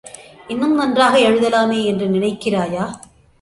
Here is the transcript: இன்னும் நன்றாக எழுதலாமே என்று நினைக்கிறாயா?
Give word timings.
இன்னும் 0.47 0.73
நன்றாக 0.75 1.19
எழுதலாமே 1.19 1.85
என்று 1.85 2.07
நினைக்கிறாயா? 2.07 2.85